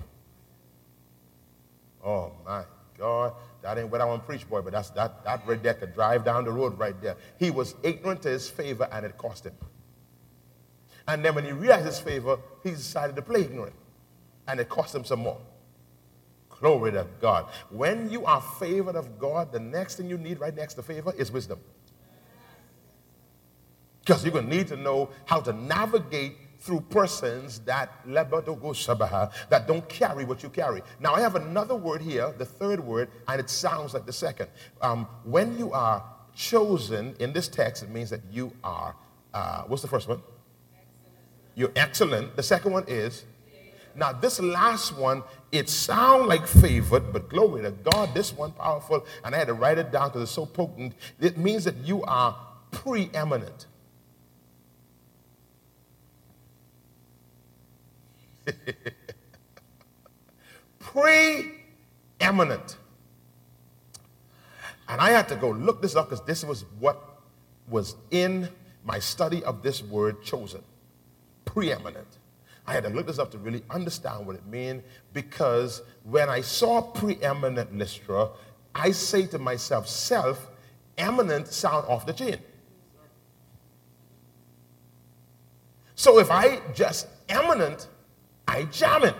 Oh 2.05 2.33
my 2.45 2.65
God. 2.97 3.35
That 3.63 3.77
ain't 3.77 3.91
what 3.91 4.01
I 4.01 4.07
want 4.07 4.23
to 4.23 4.27
preach, 4.27 4.49
boy, 4.49 4.63
but 4.63 4.73
that's 4.73 4.91
that 4.91 5.23
that 5.25 5.47
right 5.47 5.63
there 5.63 5.75
could 5.75 5.93
drive 5.93 6.25
down 6.25 6.45
the 6.45 6.53
road 6.53 6.79
right 6.79 7.01
there. 7.03 7.17
He 7.39 7.51
was 7.51 7.75
ignorant 7.83 8.23
to 8.23 8.31
his 8.31 8.49
favor 8.49 8.89
and 8.91 9.05
it 9.05 9.19
cost 9.19 9.45
him. 9.45 9.55
And 11.07 11.25
then 11.25 11.35
when 11.35 11.45
he 11.45 11.53
realized 11.53 11.87
his 11.87 12.01
favor, 12.01 12.39
he 12.63 12.71
decided 12.71 13.17
to 13.17 13.23
play 13.23 13.43
ignorant 13.43 13.75
and 14.49 14.59
it 14.59 14.69
cost 14.69 14.93
them 14.93 15.05
some 15.05 15.21
more. 15.21 15.39
Glory 16.49 16.91
to 16.93 17.07
God. 17.21 17.47
When 17.71 18.11
you 18.11 18.25
are 18.25 18.41
favored 18.59 18.97
of 18.97 19.19
God, 19.19 19.53
the 19.53 19.61
next 19.61 19.95
thing 19.97 20.09
you 20.09 20.19
need 20.19 20.41
right 20.41 20.55
next 20.55 20.75
to 20.75 20.83
favor 20.83 21.13
is 21.17 21.31
wisdom. 21.31 21.61
Because 24.01 24.25
you're 24.25 24.33
going 24.33 24.49
to 24.49 24.57
need 24.57 24.67
to 24.69 24.77
know 24.77 25.11
how 25.27 25.39
to 25.41 25.53
navigate 25.53 26.37
through 26.61 26.81
persons 26.81 27.61
that 27.61 27.93
that 28.05 29.65
don't 29.69 29.89
carry 29.89 30.25
what 30.25 30.43
you 30.43 30.49
carry. 30.49 30.83
Now 30.99 31.15
I 31.15 31.21
have 31.21 31.37
another 31.37 31.77
word 31.77 32.03
here, 32.03 32.35
the 32.37 32.45
third 32.45 32.81
word, 32.81 33.11
and 33.29 33.41
it 33.41 33.49
sounds 33.49 33.95
like 33.95 34.07
the 34.07 34.13
second. 34.13 34.49
Um, 34.81 35.07
when 35.25 35.57
you 35.57 35.73
are 35.73 36.03
chosen 36.35 37.15
in 37.21 37.33
this 37.33 37.47
text, 37.47 37.85
it 37.85 37.91
means 37.91 38.11
that 38.11 38.23
you 38.33 38.53
are. 38.65 38.97
Uh, 39.33 39.63
what's 39.65 39.83
the 39.83 39.89
first 39.89 40.09
one? 40.09 40.21
You're 41.55 41.73
excellent. 41.77 42.35
The 42.35 42.43
second 42.43 42.73
one 42.73 42.85
is 42.89 43.25
now, 43.99 44.13
this 44.13 44.39
last 44.41 44.97
one, 44.97 45.25
it 45.51 45.69
sounds 45.69 46.29
like 46.29 46.47
favored, 46.47 47.13
but 47.13 47.29
glory 47.29 47.63
to 47.63 47.73
God, 47.73 48.15
this 48.15 48.33
one 48.33 48.53
powerful, 48.53 49.05
and 49.25 49.35
I 49.35 49.39
had 49.39 49.49
to 49.49 49.55
write 49.55 49.79
it 49.79 49.91
down 49.91 50.09
because 50.11 50.23
it's 50.23 50.31
so 50.31 50.47
potent. 50.47 50.95
It 51.21 51.37
means 51.37 51.65
that 51.65 51.77
you 51.79 52.05
are 52.05 52.37
preeminent. 52.71 53.67
preeminent. 60.79 62.77
And 64.89 65.01
I 65.01 65.11
had 65.11 65.29
to 65.29 65.37
go 65.37 65.51
look 65.51 65.83
this 65.83 65.97
up 65.97 66.09
because 66.11 66.25
this 66.25 66.45
was 66.45 66.65
what 66.79 67.21
was 67.69 67.97
in 68.11 68.49
my 68.85 68.99
study 69.01 69.45
of 69.45 69.63
this 69.63 69.83
word 69.83 70.23
chosen. 70.23 70.63
Preeminent. 71.45 72.18
I 72.69 72.75
had 72.75 72.83
to 72.83 72.91
look 72.91 73.07
this 73.07 73.19
up 73.19 73.31
to 73.31 73.39
really 73.39 73.63
understand 73.71 74.27
what 74.27 74.37
it 74.37 74.47
meant 74.47 74.85
because 75.15 75.81
when 76.03 76.29
I 76.29 76.43
saw 76.43 76.83
preeminent 76.83 77.75
Lystra, 77.75 78.29
I 78.75 78.91
say 78.91 79.27
to 79.29 79.39
myself, 79.39 79.89
self, 79.89 80.51
eminent 80.99 81.49
sound 81.49 81.87
off 81.89 82.05
the 82.05 82.13
chain. 82.13 82.37
So 85.95 86.19
if 86.19 86.31
I 86.31 86.61
just 86.75 87.09
eminent, 87.31 87.89
I 88.47 88.65
jam 88.65 89.05
it. 89.05 89.17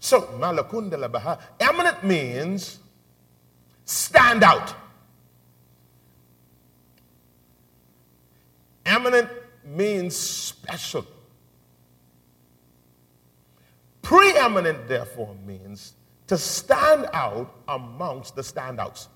So 0.00 0.22
malakunda 0.22 0.94
labaha, 0.94 1.38
eminent 1.60 2.02
means 2.02 2.80
stand 3.84 4.42
out. 4.42 4.74
Eminent 8.84 9.28
means 9.64 10.16
special. 10.16 11.06
Preeminent, 14.06 14.86
therefore, 14.86 15.34
means 15.44 15.94
to 16.28 16.38
stand 16.38 17.08
out 17.12 17.52
amongst 17.66 18.36
the 18.36 18.42
standouts. 18.42 19.08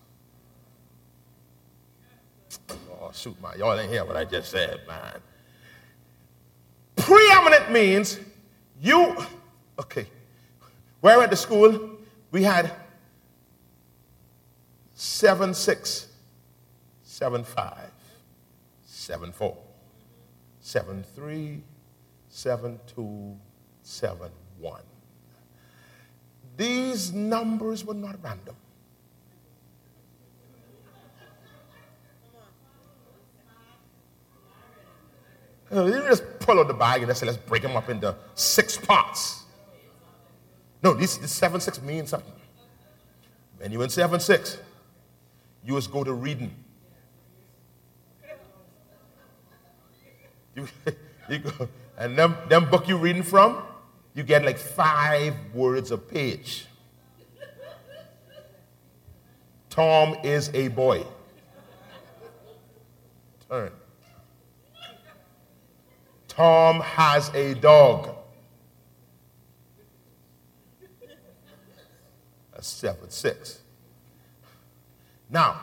Oh, 3.00 3.12
shoot, 3.12 3.40
my, 3.40 3.54
y'all 3.54 3.76
didn't 3.76 3.92
hear 3.92 4.04
what 4.04 4.16
I 4.16 4.24
just 4.24 4.50
said, 4.50 4.80
man. 4.88 5.20
Preeminent 6.96 7.70
means 7.70 8.18
you, 8.80 9.16
okay, 9.78 10.06
where 11.00 11.22
at 11.22 11.30
the 11.30 11.36
school 11.36 11.90
we 12.32 12.42
had 12.42 12.72
seven 14.94 15.54
six, 15.54 16.08
seven 17.04 17.44
five, 17.44 17.92
seven 18.84 19.30
four, 19.30 19.56
seven 20.58 21.04
three, 21.14 21.62
seven 22.28 22.80
two, 22.92 23.36
seven 23.84 24.30
one. 24.60 24.82
These 26.56 27.12
numbers 27.12 27.84
were 27.84 27.94
not 27.94 28.16
random. 28.22 28.54
You 35.72 36.04
just 36.08 36.24
pull 36.40 36.58
out 36.58 36.66
the 36.66 36.74
bag 36.74 37.02
and 37.02 37.16
say, 37.16 37.26
let's 37.26 37.38
break 37.38 37.62
them 37.62 37.76
up 37.76 37.88
into 37.88 38.14
six 38.34 38.76
parts. 38.76 39.44
No, 40.82 40.94
these, 40.94 41.18
this 41.18 41.32
7 41.32 41.60
6 41.60 41.82
means 41.82 42.10
something. 42.10 42.32
When 43.58 43.70
you 43.70 43.82
in 43.82 43.90
7 43.90 44.18
6, 44.18 44.58
you 45.64 45.74
just 45.76 45.92
go 45.92 46.02
to 46.02 46.12
reading. 46.12 46.52
You, 50.56 50.66
you 51.30 51.38
go, 51.38 51.68
and 51.98 52.18
them, 52.18 52.36
them 52.48 52.68
book 52.68 52.88
you 52.88 52.96
reading 52.96 53.22
from, 53.22 53.62
you 54.14 54.22
get 54.22 54.44
like 54.44 54.58
five 54.58 55.34
words 55.54 55.90
a 55.90 55.98
page. 55.98 56.66
Tom 59.68 60.16
is 60.24 60.50
a 60.52 60.68
boy. 60.68 61.04
Turn. 63.48 63.72
Tom 66.28 66.80
has 66.80 67.28
a 67.34 67.54
dog. 67.54 68.16
That's 72.52 72.68
seven, 72.68 73.10
six. 73.10 73.60
Now, 75.30 75.60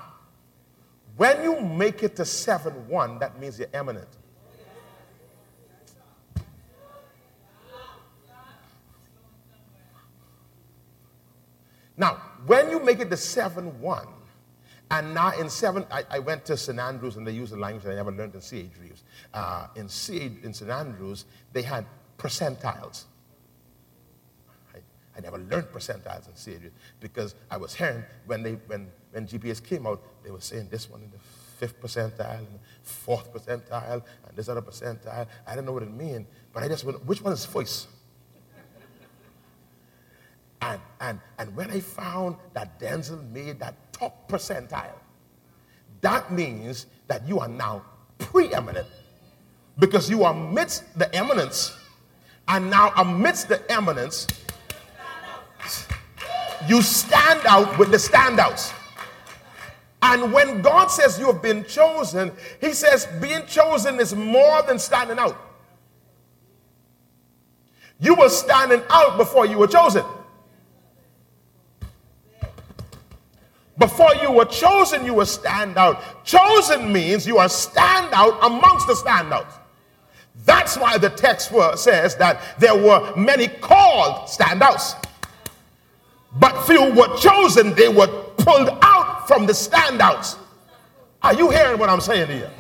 when 1.16 1.44
you 1.44 1.60
make 1.60 2.04
it 2.04 2.16
to 2.16 2.25
seven, 2.25 2.74
one, 2.88 3.20
that 3.20 3.39
means 3.39 3.60
you're 3.60 3.68
eminent. 3.74 4.17
Now, 11.98 12.22
when 12.46 12.70
you 12.70 12.80
make 12.80 13.00
it 13.00 13.10
to 13.10 13.18
7 13.18 13.82
1, 13.82 14.08
and 14.89 15.13
now 15.13 15.32
in 15.38 15.50
7, 15.50 15.86
I, 15.92 16.04
I, 16.10 16.20
went 16.20 16.46
to 16.46 16.56
St. 16.56 16.80
Andrews 16.80 17.18
and 17.18 17.27
they 17.27 17.34
used 17.34 17.51
a 17.51 17.58
language 17.58 17.84
that 17.84 17.92
I 17.92 17.96
never 17.96 18.12
learned 18.12 18.36
in 18.36 18.42
C.H. 18.42 18.72
Reeves. 18.81 19.03
Uh, 19.33 19.68
in, 19.75 19.90
C, 19.90 20.31
in 20.44 20.53
St. 20.53 20.72
Andrews, 20.72 21.25
they 21.51 21.62
had 21.62 21.86
percentiles. 22.18 23.03
I, 24.74 25.20
never 25.20 25.40
learned 25.40 25.68
percentiles 25.74 26.29
in 26.29 26.36
C.H. 26.36 26.62
Reeves 26.62 26.75
because 27.01 27.36
I 27.51 27.57
was 27.57 27.75
hearing 27.75 28.03
when, 28.27 28.44
they, 28.44 28.53
when, 28.68 28.88
when 29.12 29.27
GPS 29.27 29.62
came 29.62 29.86
out, 29.88 30.01
they 30.24 30.31
were 30.31 30.40
saying 30.40 30.70
this 30.72 30.90
one 30.90 31.01
in 31.01 31.12
the 31.12 31.18
fifth 31.57 31.81
percentile 31.81 32.38
and 32.38 32.48
the 32.48 32.60
fourth 32.83 33.33
percentile 33.33 34.03
and 34.27 34.38
this 34.38 34.48
other 34.48 34.62
percentile. 34.62 35.27
I 35.46 35.50
didn't 35.50 35.66
know 35.66 35.74
what 35.74 35.83
it 35.83 35.92
meant, 35.92 36.27
but 36.53 36.64
I 36.64 36.70
just 36.70 36.86
went, 36.86 37.03
which 37.05 37.22
one 37.22 37.33
is 37.33 37.46
voice? 37.46 37.88
And, 40.61 40.81
and, 41.01 41.20
and 41.37 41.55
when 41.55 41.70
I 41.72 41.79
found 41.79 42.35
that 42.53 42.79
Denczil 42.79 43.31
made 43.31 43.59
that 43.59 43.75
top 43.93 44.29
percentile, 44.29 44.98
that 46.01 46.31
means 46.31 46.87
that 47.07 47.27
you 47.27 47.39
are 47.39 47.48
now 47.48 47.83
preeminent 48.17 48.87
because 49.79 50.09
you 50.09 50.24
are 50.24 50.33
amidst 50.33 50.98
the 50.98 51.13
eminence. 51.15 51.77
And 52.48 52.70
now, 52.70 52.93
amidst 52.98 53.50
the 53.50 53.70
eminence, 53.72 54.27
you 56.67 56.81
stand 56.81 57.41
out 57.46 57.77
with 57.77 57.91
the 57.91 57.98
standouts. 57.98 58.74
And 60.01 60.31
when 60.31 60.61
God 60.61 60.87
says 60.87 61.20
you 61.20 61.25
have 61.25 61.41
been 61.41 61.65
chosen, 61.65 62.31
He 62.61 62.74
says 62.74 63.07
being 63.20 63.46
chosen 63.48 64.00
is 64.00 64.15
more 64.15 64.61
than 64.63 64.79
standing 64.79 65.20
out. 65.20 65.37
You 68.00 68.15
were 68.15 68.29
standing 68.29 68.81
out 68.89 69.17
before 69.17 69.46
you 69.46 69.57
were 69.57 69.67
chosen. 69.67 70.05
Before 73.77 74.13
you 74.22 74.31
were 74.31 74.46
chosen, 74.46 75.05
you 75.05 75.13
were 75.13 75.25
stand 75.25 75.77
out. 75.77 76.25
Chosen 76.25 76.92
means 76.92 77.27
you 77.27 77.37
are 77.37 77.50
stand 77.50 78.11
out 78.13 78.37
amongst 78.44 78.87
the 78.87 78.94
standouts. 78.94 79.53
That's 80.46 80.77
why 80.77 80.98
the 80.98 81.09
text 81.09 81.51
says 81.75 82.16
that 82.16 82.42
there 82.59 82.75
were 82.75 83.16
many 83.16 83.48
called 83.48 84.27
standouts, 84.27 84.96
but 86.40 86.63
few 86.66 86.92
were 86.94 87.16
chosen. 87.18 87.74
They 87.74 87.90
were 87.90 88.07
pulled 88.37 88.70
out 88.81 89.27
from 89.27 89.46
the 89.46 89.53
standouts. 89.53 90.37
Are 91.22 91.33
you 91.33 91.50
hearing 91.50 91.77
what 91.79 91.90
I'm 91.90 92.01
saying 92.01 92.27
here? 92.27 92.51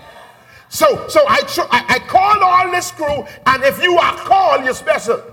So, 0.69 1.07
so 1.07 1.23
I, 1.27 1.41
I, 1.71 1.85
I 1.95 1.99
called 1.99 2.41
all 2.41 2.71
this 2.71 2.91
crew, 2.91 3.25
and 3.45 3.63
if 3.63 3.81
you 3.81 3.97
are 3.97 4.17
called, 4.17 4.65
you're 4.65 4.73
special. 4.73 5.23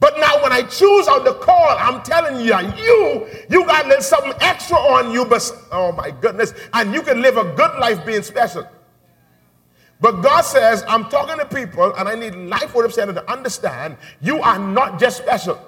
But 0.00 0.18
now 0.18 0.42
when 0.42 0.52
I 0.52 0.62
choose 0.62 1.08
on 1.08 1.24
the 1.24 1.34
call, 1.34 1.76
I'm 1.78 2.02
telling 2.02 2.44
you, 2.44 2.56
you, 2.76 3.26
you 3.50 3.66
got 3.66 3.86
a 3.86 3.88
little 3.88 4.02
something 4.02 4.32
extra 4.40 4.76
on 4.76 5.10
you, 5.10 5.24
but 5.24 5.50
oh 5.72 5.92
my 5.92 6.10
goodness, 6.10 6.54
and 6.72 6.94
you 6.94 7.02
can 7.02 7.20
live 7.20 7.36
a 7.36 7.44
good 7.44 7.78
life 7.78 8.06
being 8.06 8.22
special. 8.22 8.68
But 10.00 10.20
God 10.22 10.42
says, 10.42 10.84
I'm 10.86 11.08
talking 11.08 11.36
to 11.38 11.44
people, 11.44 11.92
and 11.96 12.08
I 12.08 12.14
need 12.14 12.34
life 12.36 12.74
worship 12.74 12.92
center 12.92 13.12
to 13.14 13.30
understand 13.30 13.96
you 14.20 14.40
are 14.40 14.58
not 14.58 15.00
just 15.00 15.18
special. 15.18 15.60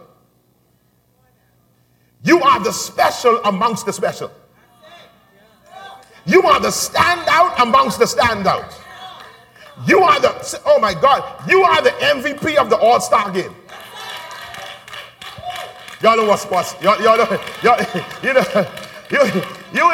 You 2.23 2.41
are 2.41 2.61
the 2.61 2.73
special 2.73 3.41
amongst 3.45 3.87
the 3.87 3.93
special. 3.93 4.31
You 6.27 6.43
are 6.43 6.61
the 6.61 6.69
standout 6.69 7.61
amongst 7.61 7.99
the 7.99 8.05
standouts. 8.05 8.79
You 9.87 10.01
are 10.03 10.21
the, 10.21 10.61
oh 10.67 10.79
my 10.79 10.95
God, 10.95 11.49
you 11.49 11.63
are 11.63 11.83
the 11.83 11.91
MVP 11.91 12.57
of 12.57 12.71
the 12.71 12.77
All 12.77 13.01
Star 13.01 13.33
game. 13.33 13.55
Y'all 16.03 16.17
know 16.17 16.25
what's 16.25 16.45
what's 16.45 16.81
y'all, 16.81 17.01
y'all 17.03 17.19
y'all, 17.63 17.87
you 18.23 18.33
know 18.33 18.45
you 19.11 19.19
you 19.73 19.93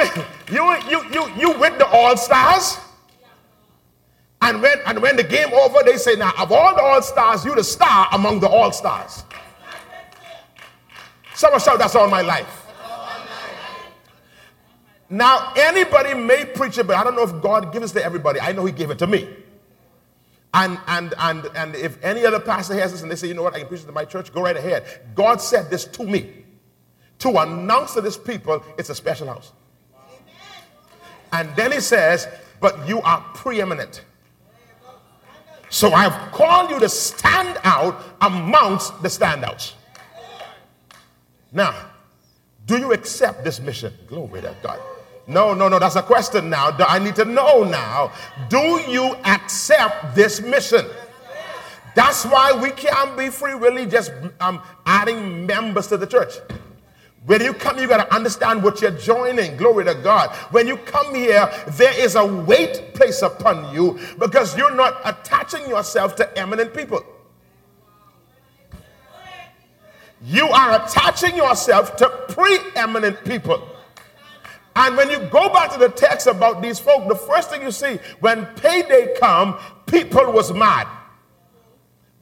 you 0.50 0.80
you 0.88 1.04
you 1.12 1.32
you 1.36 1.58
with 1.58 1.78
the 1.78 1.86
all 1.86 2.16
stars. 2.16 2.78
And 4.42 4.62
when 4.62 4.78
and 4.86 5.00
when 5.00 5.16
the 5.16 5.24
game 5.24 5.52
over, 5.52 5.82
they 5.84 5.96
say, 5.96 6.14
now 6.14 6.32
of 6.38 6.52
all 6.52 6.74
the 6.76 6.82
all 6.82 7.02
stars, 7.02 7.44
you 7.44 7.54
the 7.54 7.64
star 7.64 8.08
among 8.12 8.40
the 8.40 8.48
all 8.48 8.70
stars. 8.70 9.24
Someone 11.34 11.60
shout, 11.60 11.78
that's 11.78 11.94
all 11.94 12.08
my 12.08 12.22
life. 12.22 12.66
Now, 15.08 15.52
anybody 15.56 16.14
may 16.14 16.44
preach 16.44 16.78
it, 16.78 16.86
but 16.86 16.96
I 16.96 17.04
don't 17.04 17.14
know 17.14 17.22
if 17.22 17.40
God 17.42 17.72
gives 17.72 17.92
it 17.92 17.94
to 18.00 18.04
everybody. 18.04 18.40
I 18.40 18.52
know 18.52 18.64
He 18.64 18.72
gave 18.72 18.90
it 18.90 18.98
to 19.00 19.06
me. 19.06 19.28
And, 20.56 20.78
and, 20.86 21.12
and, 21.18 21.50
and 21.54 21.74
if 21.76 22.02
any 22.02 22.24
other 22.24 22.40
pastor 22.40 22.72
has 22.74 22.90
this 22.90 23.02
and 23.02 23.10
they 23.10 23.16
say, 23.16 23.28
you 23.28 23.34
know 23.34 23.42
what, 23.42 23.54
I 23.54 23.58
can 23.58 23.68
preach 23.68 23.82
it 23.82 23.86
to 23.86 23.92
my 23.92 24.06
church, 24.06 24.32
go 24.32 24.40
right 24.40 24.56
ahead. 24.56 24.84
God 25.14 25.42
said 25.42 25.68
this 25.68 25.84
to 25.84 26.02
me 26.02 26.44
to 27.18 27.28
announce 27.38 27.92
to 27.92 28.00
this 28.00 28.16
people 28.16 28.64
it's 28.78 28.88
a 28.88 28.94
special 28.94 29.26
house. 29.26 29.52
And 31.30 31.54
then 31.56 31.72
he 31.72 31.80
says, 31.80 32.26
but 32.58 32.88
you 32.88 33.02
are 33.02 33.20
preeminent. 33.34 34.02
So 35.68 35.92
I've 35.92 36.32
called 36.32 36.70
you 36.70 36.80
to 36.80 36.88
stand 36.88 37.58
out 37.62 38.02
amongst 38.22 39.02
the 39.02 39.08
standouts. 39.08 39.74
Now, 41.52 41.74
do 42.64 42.78
you 42.78 42.94
accept 42.94 43.44
this 43.44 43.60
mission? 43.60 43.92
Glory 44.06 44.40
to 44.40 44.56
God. 44.62 44.80
No, 45.26 45.54
no, 45.54 45.68
no, 45.68 45.78
that's 45.78 45.96
a 45.96 46.02
question 46.02 46.48
now. 46.48 46.70
I 46.78 46.98
need 46.98 47.16
to 47.16 47.24
know 47.24 47.64
now. 47.64 48.12
Do 48.48 48.80
you 48.88 49.16
accept 49.24 50.14
this 50.14 50.40
mission? 50.40 50.86
That's 51.96 52.24
why 52.24 52.52
we 52.52 52.70
can't 52.70 53.16
be 53.16 53.30
free, 53.30 53.54
really, 53.54 53.86
just 53.86 54.12
um, 54.40 54.62
adding 54.84 55.46
members 55.46 55.88
to 55.88 55.96
the 55.96 56.06
church. 56.06 56.34
When 57.24 57.42
you 57.42 57.54
come, 57.54 57.78
you 57.78 57.88
got 57.88 58.08
to 58.08 58.14
understand 58.14 58.62
what 58.62 58.80
you're 58.80 58.92
joining. 58.92 59.56
Glory 59.56 59.84
to 59.86 59.94
God. 59.94 60.30
When 60.52 60.68
you 60.68 60.76
come 60.76 61.12
here, 61.12 61.50
there 61.70 61.98
is 61.98 62.14
a 62.14 62.24
weight 62.24 62.94
placed 62.94 63.22
upon 63.22 63.74
you 63.74 63.98
because 64.18 64.56
you're 64.56 64.74
not 64.74 65.00
attaching 65.04 65.68
yourself 65.68 66.14
to 66.16 66.38
eminent 66.38 66.72
people. 66.72 67.04
You 70.22 70.46
are 70.48 70.84
attaching 70.84 71.34
yourself 71.34 71.96
to 71.96 72.08
preeminent 72.28 73.24
people. 73.24 73.75
And 74.76 74.94
when 74.96 75.10
you 75.10 75.18
go 75.30 75.48
back 75.48 75.72
to 75.72 75.78
the 75.78 75.88
text 75.88 76.26
about 76.26 76.60
these 76.60 76.78
folk, 76.78 77.08
the 77.08 77.16
first 77.16 77.48
thing 77.50 77.62
you 77.62 77.70
see 77.70 77.98
when 78.20 78.44
payday 78.56 79.16
come, 79.18 79.58
people 79.86 80.30
was 80.30 80.52
mad. 80.52 80.86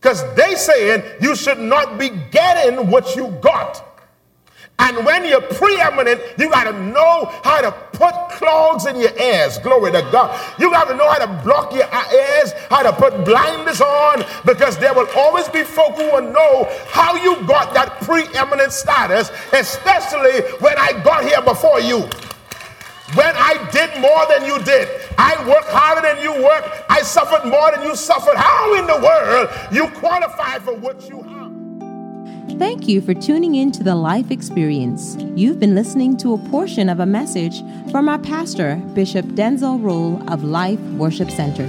Because 0.00 0.22
they 0.34 0.54
saying 0.54 1.02
you 1.20 1.34
should 1.34 1.58
not 1.58 1.98
be 1.98 2.10
getting 2.30 2.90
what 2.90 3.16
you 3.16 3.28
got. 3.42 3.90
And 4.78 5.04
when 5.04 5.24
you're 5.24 5.40
preeminent, 5.40 6.20
you 6.36 6.50
got 6.50 6.64
to 6.64 6.72
know 6.72 7.26
how 7.42 7.60
to 7.60 7.72
put 7.92 8.12
clogs 8.30 8.86
in 8.86 8.96
your 8.96 9.16
ears. 9.18 9.58
Glory 9.58 9.92
to 9.92 10.02
God. 10.12 10.38
You 10.58 10.70
got 10.70 10.88
to 10.88 10.96
know 10.96 11.08
how 11.08 11.24
to 11.24 11.42
block 11.44 11.72
your 11.72 11.86
ears, 11.86 12.52
how 12.70 12.82
to 12.82 12.92
put 12.92 13.24
blindness 13.24 13.80
on, 13.80 14.24
because 14.44 14.76
there 14.78 14.92
will 14.92 15.08
always 15.16 15.48
be 15.48 15.62
folk 15.62 15.94
who 15.94 16.10
will 16.10 16.32
know 16.32 16.68
how 16.88 17.14
you 17.16 17.36
got 17.46 17.72
that 17.74 18.00
preeminent 18.02 18.72
status, 18.72 19.30
especially 19.52 20.40
when 20.58 20.76
I 20.76 21.00
got 21.04 21.24
here 21.24 21.42
before 21.42 21.80
you. 21.80 22.08
When 23.14 23.34
I 23.36 23.68
did 23.70 24.00
more 24.00 24.26
than 24.28 24.44
you 24.44 24.58
did, 24.64 24.88
I 25.16 25.36
worked 25.46 25.68
harder 25.68 26.02
than 26.02 26.22
you 26.22 26.32
worked, 26.42 26.68
I 26.90 27.02
suffered 27.02 27.48
more 27.48 27.70
than 27.70 27.82
you 27.82 27.94
suffered. 27.94 28.36
How 28.36 28.74
in 28.74 28.86
the 28.86 29.00
world 29.00 29.50
you 29.70 29.88
qualify 30.00 30.58
for 30.58 30.74
what 30.74 31.08
you 31.08 31.22
have? 31.22 32.58
Thank 32.58 32.88
you 32.88 33.00
for 33.00 33.14
tuning 33.14 33.54
in 33.54 33.72
to 33.72 33.84
the 33.84 33.94
Life 33.94 34.30
Experience. 34.30 35.16
You've 35.36 35.60
been 35.60 35.74
listening 35.74 36.16
to 36.18 36.34
a 36.34 36.38
portion 36.50 36.88
of 36.88 37.00
a 37.00 37.06
message 37.06 37.62
from 37.90 38.08
our 38.08 38.18
pastor, 38.18 38.76
Bishop 38.94 39.26
Denczil 39.26 39.82
Rolle 39.82 40.22
of 40.28 40.42
Life 40.42 40.80
Worship 40.98 41.30
Center. 41.30 41.66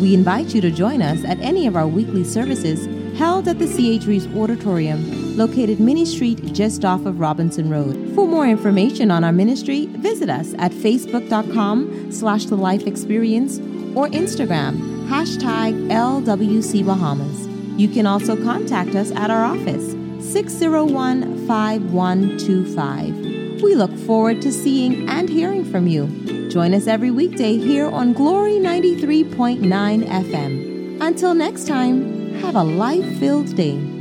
We 0.00 0.14
invite 0.14 0.54
you 0.54 0.60
to 0.60 0.70
join 0.70 1.02
us 1.02 1.24
at 1.24 1.40
any 1.40 1.66
of 1.66 1.76
our 1.76 1.86
weekly 1.88 2.24
services 2.24 2.86
held 3.18 3.46
at 3.48 3.58
the 3.58 3.66
C.H. 3.66 4.06
Reeves 4.06 4.26
Auditorium, 4.36 5.23
located 5.34 5.80
Mini 5.80 6.04
Street 6.04 6.52
just 6.52 6.84
off 6.84 7.06
of 7.06 7.20
Robinson 7.20 7.70
Road. 7.70 8.14
For 8.14 8.26
more 8.26 8.46
information 8.46 9.10
on 9.10 9.24
our 9.24 9.32
ministry, 9.32 9.86
visit 9.86 10.30
us 10.30 10.54
at 10.58 10.72
facebook.com 10.72 12.12
slash 12.12 12.46
the 12.46 12.56
life 12.56 12.86
experience 12.86 13.58
or 13.96 14.08
Instagram, 14.08 15.06
hashtag 15.08 15.88
LWC 15.88 16.84
Bahamas. 16.84 17.46
You 17.78 17.88
can 17.88 18.06
also 18.06 18.40
contact 18.42 18.94
us 18.94 19.10
at 19.12 19.30
our 19.30 19.44
office, 19.44 19.92
601 20.32 21.46
5125. 21.46 23.62
We 23.62 23.74
look 23.74 23.96
forward 23.98 24.42
to 24.42 24.52
seeing 24.52 25.08
and 25.08 25.28
hearing 25.28 25.64
from 25.64 25.86
you. 25.86 26.48
Join 26.48 26.74
us 26.74 26.86
every 26.86 27.10
weekday 27.10 27.56
here 27.56 27.88
on 27.88 28.12
Glory 28.12 28.52
93.9 28.52 30.04
FM. 30.04 31.00
Until 31.00 31.34
next 31.34 31.66
time, 31.66 32.34
have 32.34 32.54
a 32.54 32.62
life 32.62 33.18
filled 33.18 33.54
day. 33.56 33.93